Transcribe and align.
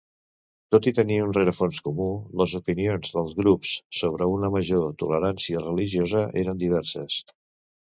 Tot 0.75 0.85
i 0.91 0.93
tenir 0.99 1.19
un 1.25 1.35
rerefons 1.37 1.81
comú, 1.87 2.07
les 2.41 2.55
opinions 2.61 3.13
dels 3.19 3.37
grups 3.43 3.75
sobre 3.99 4.31
una 4.39 4.51
major 4.57 4.91
tolerància 5.05 5.65
religiosa 5.69 6.27
eren 6.45 6.67
diverses. 6.67 7.23